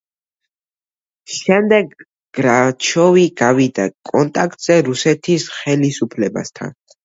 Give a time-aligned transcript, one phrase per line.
[1.33, 1.91] შემდეგ,
[2.39, 6.79] გრაჩოვი გავიდა კონტაქტზე რუსეთის ხელისუფლებასთან.